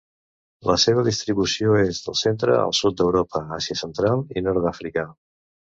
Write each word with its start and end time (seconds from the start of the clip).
La 0.69 0.77
seva 0.83 1.03
distribució 1.07 1.75
és 1.83 2.01
del 2.07 2.17
centre 2.23 2.57
al 2.63 2.75
sud 2.81 2.99
d'Europa, 3.03 3.45
Àsia 3.61 3.79
occidental 3.79 4.27
i 4.43 4.49
nord 4.49 4.65
d'Àfrica. 4.67 5.11